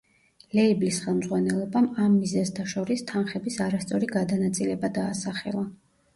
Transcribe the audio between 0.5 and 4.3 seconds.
ლეიბლის ხელმძღვანელობამ ამ მიზეზთა შორის თანხების არასწორი